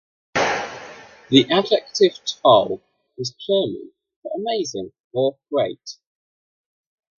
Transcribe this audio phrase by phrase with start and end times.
[1.29, 2.81] The adjective "toll"
[3.19, 3.91] is German
[4.23, 5.97] for "amazing" or "great".